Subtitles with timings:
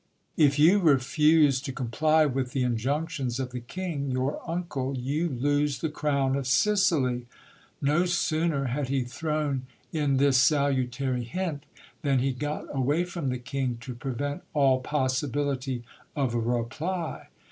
[0.35, 5.77] If you refuse to comply with the injunctions of the king, your uncle, you lose
[5.77, 7.27] the crown of Sicily.
[7.83, 11.67] No sooner had he thrown in this salutary hint,
[12.01, 15.83] than he got away from the king, to prevent all possibility
[16.15, 17.27] of a reply.